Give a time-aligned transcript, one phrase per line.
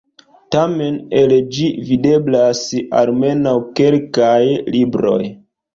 [0.53, 2.65] Tamen el ĝi videblas
[3.03, 4.37] almenaŭ kelkaj
[4.77, 5.25] libroj.